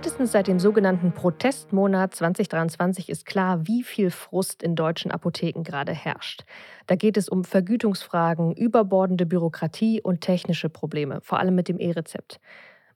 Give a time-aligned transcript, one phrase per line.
[0.00, 5.92] Spätestens seit dem sogenannten Protestmonat 2023 ist klar, wie viel Frust in deutschen Apotheken gerade
[5.92, 6.46] herrscht.
[6.86, 12.40] Da geht es um Vergütungsfragen, überbordende Bürokratie und technische Probleme, vor allem mit dem E-Rezept.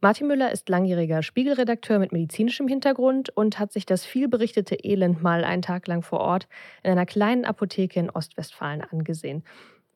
[0.01, 5.45] Martin Müller ist langjähriger Spiegelredakteur mit medizinischem Hintergrund und hat sich das vielberichtete Elend mal
[5.45, 6.49] einen Tag lang vor Ort
[6.83, 9.45] in einer kleinen Apotheke in Ostwestfalen angesehen.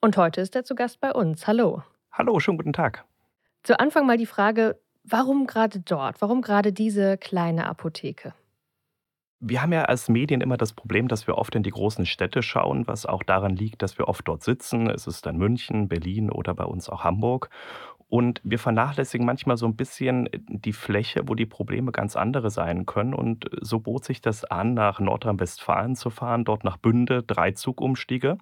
[0.03, 1.47] Und heute ist er zu Gast bei uns.
[1.47, 1.83] Hallo.
[2.13, 3.07] Hallo, schönen guten Tag.
[3.63, 6.21] Zu Anfang mal die Frage, warum gerade dort?
[6.21, 8.35] Warum gerade diese kleine Apotheke?
[9.41, 12.43] Wir haben ja als Medien immer das Problem, dass wir oft in die großen Städte
[12.43, 14.91] schauen, was auch daran liegt, dass wir oft dort sitzen.
[14.91, 17.49] Es ist dann München, Berlin oder bei uns auch Hamburg.
[18.11, 22.87] Und wir vernachlässigen manchmal so ein bisschen die Fläche, wo die Probleme ganz andere sein
[22.87, 23.13] können.
[23.13, 28.39] Und so bot sich das an, nach Nordrhein-Westfalen zu fahren, dort nach Bünde, drei Zugumstiege.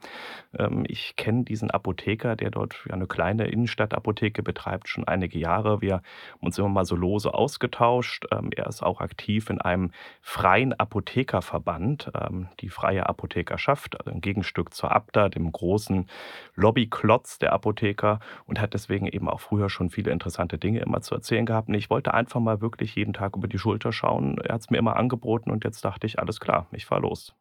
[0.56, 5.80] Ähm, ich kenne diesen Apotheker, der dort eine kleine Innenstadtapotheke betreibt, schon einige Jahre.
[5.80, 6.02] Wir haben
[6.40, 8.26] uns immer mal so lose ausgetauscht.
[8.30, 14.20] Ähm, er ist auch aktiv in einem freien Apothekerverband, ähm, die Freie Apothekerschaft, also ein
[14.20, 16.06] Gegenstück zur ABDA, dem großen
[16.54, 21.00] Lobbyklotz der Apotheker und hat deswegen eben auch früher früher schon viele interessante Dinge immer
[21.00, 21.68] zu erzählen gehabt.
[21.68, 24.38] Und ich wollte einfach mal wirklich jeden Tag über die Schulter schauen.
[24.38, 27.34] Er hat es mir immer angeboten und jetzt dachte ich, alles klar, ich fahre los.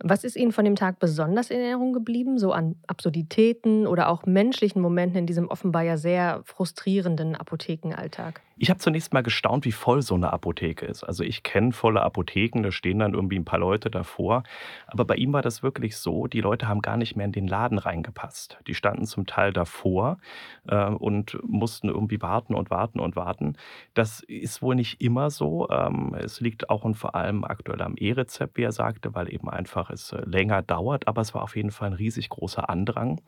[0.00, 4.26] Was ist Ihnen von dem Tag besonders in Erinnerung geblieben, so an Absurditäten oder auch
[4.26, 8.40] menschlichen Momenten in diesem offenbar ja sehr frustrierenden Apothekenalltag?
[8.60, 11.04] Ich habe zunächst mal gestaunt, wie voll so eine Apotheke ist.
[11.04, 14.42] Also ich kenne volle Apotheken, da stehen dann irgendwie ein paar Leute davor.
[14.88, 17.46] Aber bei ihm war das wirklich so, die Leute haben gar nicht mehr in den
[17.46, 18.58] Laden reingepasst.
[18.66, 20.18] Die standen zum Teil davor
[20.66, 23.56] äh, und mussten irgendwie warten und warten und warten.
[23.94, 25.68] Das ist wohl nicht immer so.
[25.70, 29.48] Ähm, es liegt auch und vor allem aktuell am E-Rezept, wie er sagte, weil eben
[29.48, 31.08] einfach es äh, länger dauert.
[31.08, 33.20] Aber es war auf jeden Fall ein riesig großer Andrang.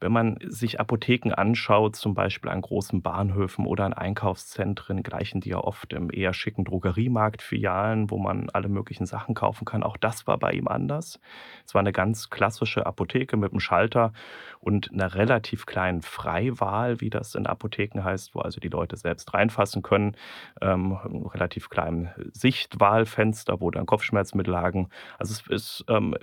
[0.00, 5.50] Wenn man sich Apotheken anschaut, zum Beispiel an großen Bahnhöfen oder an Einkaufszentren, gleichen die
[5.50, 9.82] ja oft im eher schicken Drogeriemarktfilialen, wo man alle möglichen Sachen kaufen kann.
[9.82, 11.20] Auch das war bei ihm anders.
[11.66, 14.12] Es war eine ganz klassische Apotheke mit einem Schalter
[14.60, 19.32] und einer relativ kleinen Freiwahl, wie das in Apotheken heißt, wo also die Leute selbst
[19.32, 20.16] reinfassen können.
[20.60, 20.92] Ähm,
[21.32, 24.88] relativ kleinen Sichtwahlfenster, wo dann Kopfschmerzmittel lagen.
[25.18, 26.14] Also es ist ähm,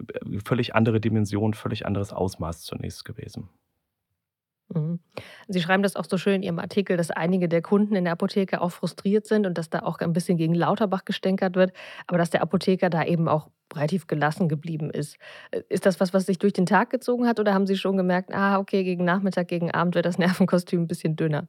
[0.46, 3.50] völlig andere Dimension, völlig anderes Ausmaß zunächst gewesen.
[4.74, 5.00] Mhm.
[5.48, 8.14] Sie schreiben das auch so schön in Ihrem Artikel, dass einige der Kunden in der
[8.14, 11.74] Apotheke auch frustriert sind und dass da auch ein bisschen gegen Lauterbach gestänkert wird,
[12.08, 15.18] aber dass der Apotheker da eben auch relativ gelassen geblieben ist.
[15.70, 18.34] Ist das was, was sich durch den Tag gezogen hat oder haben Sie schon gemerkt,
[18.34, 21.48] ah, okay, gegen Nachmittag, gegen Abend wird das Nervenkostüm ein bisschen dünner?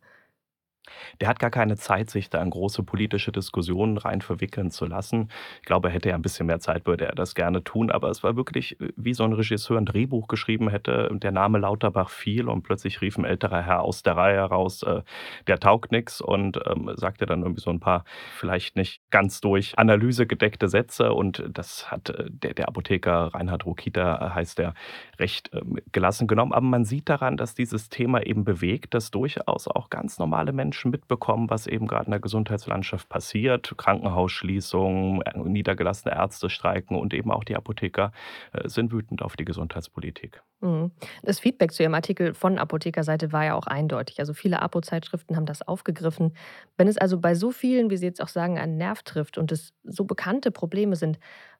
[1.20, 5.28] Der hat gar keine Zeit, sich da in große politische Diskussionen rein verwickeln zu lassen.
[5.60, 7.90] Ich glaube, hätte er ein bisschen mehr Zeit, würde er das gerne tun.
[7.90, 11.08] Aber es war wirklich, äh, wie so ein Regisseur ein Drehbuch geschrieben hätte.
[11.12, 15.02] Der Name Lauterbach fiel und plötzlich rief ein älterer Herr aus der Reihe heraus, äh,
[15.46, 18.04] der taugt nichts und ähm, sagte dann irgendwie so ein paar
[18.34, 21.12] vielleicht nicht ganz durch Analyse gedeckte Sätze.
[21.12, 24.74] Und das hat äh, der, der Apotheker Reinhard Rokita, äh, heißt der,
[25.18, 26.52] recht ähm, gelassen genommen.
[26.52, 30.71] Aber man sieht daran, dass dieses Thema eben bewegt, dass durchaus auch ganz normale Menschen
[30.72, 33.74] Menschen mitbekommen, was eben gerade in der Gesundheitslandschaft passiert.
[33.76, 38.10] Krankenhausschließungen, niedergelassene Ärzte streiken und eben auch die Apotheker
[38.52, 40.42] äh, sind wütend auf die Gesundheitspolitik.
[40.60, 40.90] Mhm.
[41.22, 44.18] Das Feedback zu Ihrem Artikel von Apothekerseite war ja auch eindeutig.
[44.18, 46.34] Also viele Apo-Zeitschriften haben das aufgegriffen.
[46.78, 49.52] Wenn es also bei so vielen, wie Sie jetzt auch sagen, einen Nerv trifft und
[49.52, 51.18] es so bekannte Probleme sind,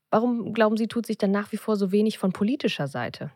[0.08, 3.30] warum glauben Sie, tut sich dann nach wie vor so wenig von politischer Seite?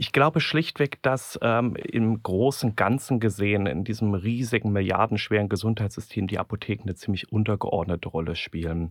[0.00, 6.38] Ich glaube schlichtweg, dass ähm, im großen Ganzen gesehen in diesem riesigen, milliardenschweren Gesundheitssystem die
[6.38, 8.90] Apotheken eine ziemlich untergeordnete Rolle spielen.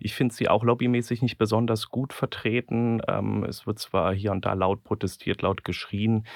[0.00, 3.00] Ich finde sie auch lobbymäßig nicht besonders gut vertreten.
[3.06, 6.26] Ähm, es wird zwar hier und da laut protestiert, laut geschrien,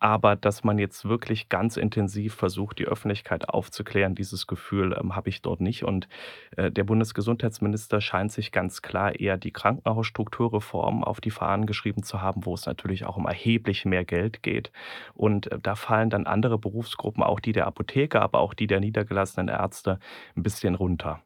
[0.00, 5.28] aber dass man jetzt wirklich ganz intensiv versucht, die Öffentlichkeit aufzuklären, dieses Gefühl ähm, habe
[5.28, 5.84] ich dort nicht.
[5.84, 6.08] Und
[6.56, 12.22] äh, der Bundesgesundheitsminister scheint sich ganz klar eher die Krankenhausstrukturreform auf die Fahnen geschrieben zu
[12.22, 14.70] haben, wo es natürlich auch um erheblich mehr Geld geht.
[15.14, 18.80] Und äh, da fallen dann andere Berufsgruppen, auch die der Apotheker, aber auch die der
[18.80, 19.98] niedergelassenen Ärzte,
[20.36, 21.22] ein bisschen runter.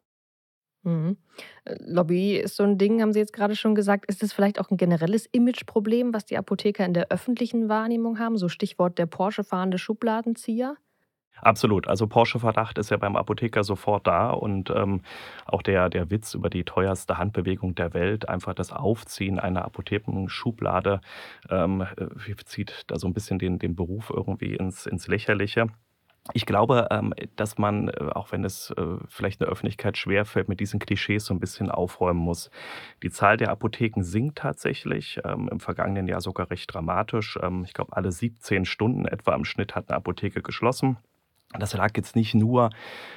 [0.84, 1.16] Mhm.
[1.64, 4.06] Äh, Lobby ist so ein Ding, haben Sie jetzt gerade schon gesagt.
[4.06, 8.36] Ist es vielleicht auch ein generelles Imageproblem, was die Apotheker in der öffentlichen Wahrnehmung haben?
[8.36, 10.76] So Stichwort der Porsche-fahrende Schubladenzieher?
[11.40, 11.88] Absolut.
[11.88, 15.00] Also Porsche-Verdacht ist ja beim Apotheker sofort da und ähm,
[15.46, 21.00] auch der, der Witz über die teuerste Handbewegung der Welt, einfach das Aufziehen einer Apothekenschublade,
[21.50, 25.66] ähm, äh, zieht da so ein bisschen den, den Beruf irgendwie ins, ins Lächerliche.
[26.34, 30.48] Ich glaube, ähm, dass man, äh, auch wenn es äh, vielleicht in der Öffentlichkeit schwerfällt,
[30.48, 32.50] mit diesen Klischees so ein bisschen aufräumen muss.
[33.02, 37.38] Die Zahl der Apotheken sinkt tatsächlich, ähm, im vergangenen Jahr sogar recht dramatisch.
[37.42, 40.96] Ähm, ich glaube, alle 17 Stunden etwa im Schnitt hat eine Apotheke geschlossen.
[41.58, 42.70] Das lag jetzt nicht nur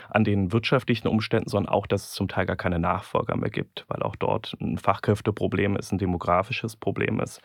[0.09, 3.85] an den wirtschaftlichen Umständen, sondern auch, dass es zum Teil gar keine Nachfolger mehr gibt,
[3.87, 7.41] weil auch dort ein Fachkräfteproblem ist, ein demografisches Problem ist.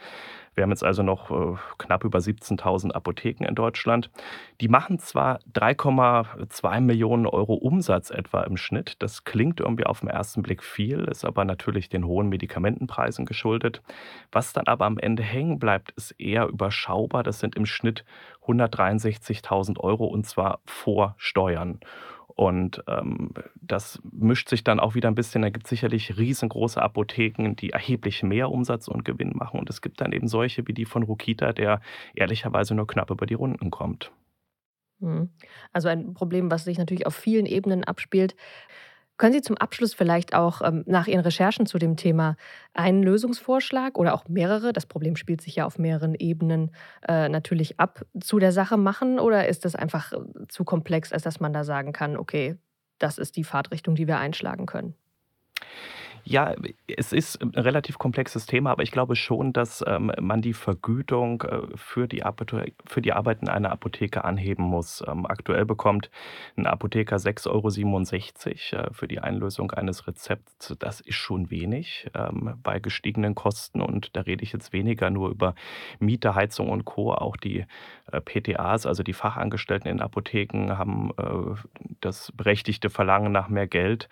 [0.55, 4.11] Wir haben jetzt also noch äh, knapp über 17.000 Apotheken in Deutschland.
[4.61, 8.97] Die machen zwar 3,2 Millionen Euro Umsatz etwa im Schnitt.
[9.01, 13.81] Das klingt irgendwie auf den ersten Blick viel, ist aber natürlich den hohen Medikamentenpreisen geschuldet.
[14.33, 17.23] Was dann aber am Ende hängen bleibt, ist eher überschaubar.
[17.23, 18.05] Das sind im Schnitt
[18.47, 21.81] 163.000 Euro und zwar vor Steuern.
[22.41, 25.43] Und ähm, das mischt sich dann auch wieder ein bisschen.
[25.43, 29.61] Da gibt es sicherlich riesengroße Apotheken, die erheblich mehr Umsatz und Gewinn machen.
[29.61, 31.83] Und es gibt dann eben solche wie die von Rukita, der
[32.15, 34.11] ehrlicherweise nur knapp über die Runden kommt.
[35.01, 35.29] Mhm.
[35.75, 38.35] Also ein Problem, was sich natürlich auf vielen Ebenen abspielt.
[39.21, 42.37] Können Sie zum Abschluss vielleicht auch ähm, nach Ihren Recherchen zu dem Thema
[42.73, 46.71] einen Lösungsvorschlag oder auch mehrere, das Problem spielt sich ja auf mehreren Ebenen
[47.07, 49.21] äh, natürlich ab, zu der Sache machen?
[49.21, 50.17] Oder ist das einfach äh,
[50.49, 52.57] zu komplex, als dass man da sagen kann, okay,
[52.99, 54.95] das ist die Fahrtrichtung, die wir einschlagen können?
[56.25, 56.55] Ja,
[56.87, 61.43] es ist ein relativ komplexes Thema, aber ich glaube schon, dass ähm, man die Vergütung
[61.43, 62.23] äh, für, die
[62.87, 65.03] für die Arbeit in einer Apotheke anheben muss.
[65.07, 66.11] Ähm, aktuell bekommt
[66.57, 70.75] ein Apotheker 6,67 Euro äh, für die Einlösung eines Rezepts.
[70.79, 75.31] Das ist schon wenig ähm, bei gestiegenen Kosten und da rede ich jetzt weniger nur
[75.31, 75.55] über
[75.99, 77.13] Miete, Heizung und Co.
[77.13, 77.65] Auch die
[78.13, 81.59] äh, PTAs, also die Fachangestellten in Apotheken, haben äh,
[82.01, 84.09] das berechtigte Verlangen nach mehr Geld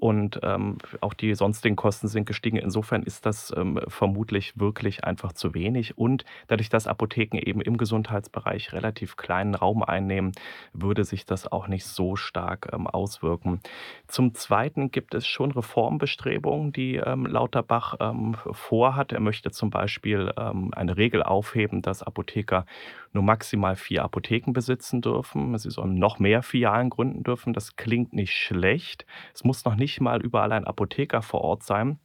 [0.00, 2.58] und ähm, auch die sonstigen Kosten sind gestiegen.
[2.58, 5.98] Insofern ist das ähm, vermutlich wirklich einfach zu wenig.
[5.98, 10.30] Und dadurch, dass Apotheken eben im Gesundheitsbereich relativ kleinen Raum einnehmen,
[10.72, 13.60] würde sich das auch nicht so stark ähm, auswirken.
[14.06, 19.10] Zum Zweiten gibt es schon Reformbestrebungen, die ähm, Lauterbach ähm, vorhat.
[19.10, 22.64] Er möchte zum Beispiel ähm, eine Regel aufheben, dass Apotheker
[23.12, 25.58] nur maximal vier Apotheken besitzen dürfen.
[25.58, 27.52] Sie sollen noch mehr Filialen gründen dürfen.
[27.52, 29.04] Das klingt nicht schlecht.
[29.34, 31.98] Es muss noch nicht mal überall ein Apotheker vor Ort sein.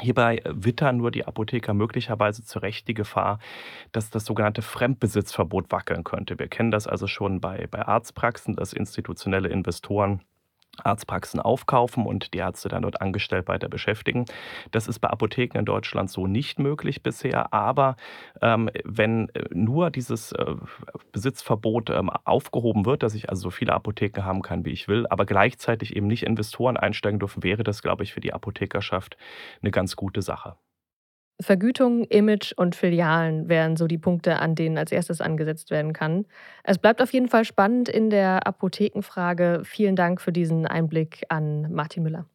[0.00, 3.38] Hierbei wittern nur die Apotheker möglicherweise zu Recht die Gefahr,
[3.92, 6.38] dass das sogenannte Fremdbesitzverbot wackeln könnte.
[6.38, 10.22] Wir kennen das also schon bei, bei Arztpraxen, dass institutionelle Investoren
[10.82, 14.24] Arztpraxen aufkaufen und die Ärzte dann dort angestellt weiter beschäftigen.
[14.70, 17.52] Das ist bei Apotheken in Deutschland so nicht möglich bisher.
[17.52, 17.96] Aber
[18.42, 20.54] ähm, wenn äh, nur dieses äh,
[21.12, 25.06] Besitzverbot ähm, aufgehoben wird, dass ich also so viele Apotheken haben kann, wie ich will,
[25.08, 29.16] aber gleichzeitig eben nicht Investoren einsteigen dürfen, wäre das, glaube ich, für die Apothekerschaft
[29.62, 30.56] eine ganz gute Sache.
[31.40, 36.24] Vergütung, Image und Filialen wären so die Punkte, an denen als erstes angesetzt werden kann.
[36.64, 39.62] Es bleibt auf jeden Fall spannend in der Apothekenfrage.
[39.64, 42.26] Vielen Dank für diesen Einblick an Martin Müller.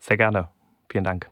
[0.00, 0.48] Sehr gerne.
[0.90, 1.30] Vielen Dank.